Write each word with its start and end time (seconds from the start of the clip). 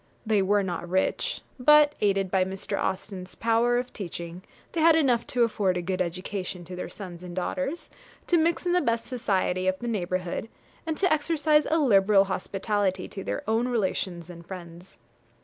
They 0.25 0.41
were 0.41 0.63
not 0.63 0.89
rich, 0.89 1.41
but, 1.59 1.93
aided 2.01 2.31
by 2.31 2.43
Mr. 2.43 2.75
Austen's 2.81 3.35
powers 3.35 3.81
of 3.85 3.93
teaching, 3.93 4.41
they 4.71 4.81
had 4.81 4.95
enough 4.95 5.27
to 5.27 5.43
afford 5.43 5.77
a 5.77 5.81
good 5.83 6.01
education 6.01 6.65
to 6.65 6.75
their 6.75 6.89
sons 6.89 7.21
and 7.21 7.35
daughters, 7.35 7.91
to 8.25 8.39
mix 8.39 8.65
in 8.65 8.71
the 8.73 8.81
best 8.81 9.05
society 9.05 9.67
of 9.67 9.77
the 9.77 9.87
neighbourhood, 9.87 10.49
and 10.87 10.97
to 10.97 11.13
exercise 11.13 11.67
a 11.67 11.77
liberal 11.77 12.23
hospitality 12.23 13.07
to 13.09 13.23
their 13.23 13.47
own 13.47 13.67
relations 13.67 14.31
and 14.31 14.43
friends. 14.47 14.97